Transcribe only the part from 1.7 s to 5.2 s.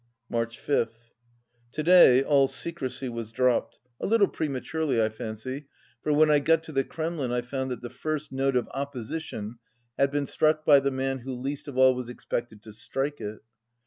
To day all secrecy was dropped, a little prema 218 turely, I